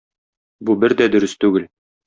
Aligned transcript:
Бу 0.69 0.77
бер 0.85 0.97
дә 1.03 1.09
дөрес 1.17 1.39
түгел. 1.47 1.71